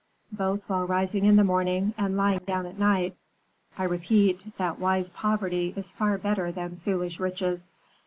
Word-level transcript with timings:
Both 0.31 0.67
while 0.67 0.87
rising 0.87 1.25
in 1.25 1.35
the 1.35 1.43
morning 1.43 1.93
and 1.95 2.17
lying 2.17 2.39
down 2.39 2.65
at 2.65 2.79
night, 2.79 3.15
I 3.77 3.83
repeat 3.83 4.57
that 4.57 4.79
wise 4.79 5.11
poverty 5.11 5.75
is 5.77 5.91
far 5.91 6.17
better 6.17 6.51
than 6.51 6.77
foolish 6.77 7.19
riches. 7.19 7.69